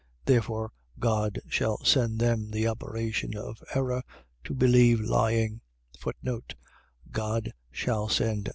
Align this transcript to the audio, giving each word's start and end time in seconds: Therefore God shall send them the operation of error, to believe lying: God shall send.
Therefore 0.25 0.71
God 0.97 1.37
shall 1.47 1.77
send 1.85 2.17
them 2.19 2.49
the 2.49 2.67
operation 2.67 3.37
of 3.37 3.61
error, 3.75 4.01
to 4.45 4.55
believe 4.55 4.99
lying: 4.99 5.61
God 7.11 7.53
shall 7.71 8.09
send. 8.09 8.49